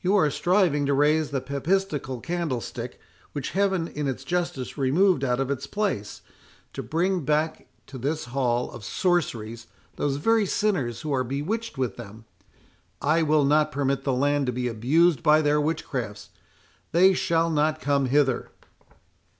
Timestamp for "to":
0.86-0.94, 7.88-7.98, 14.46-14.52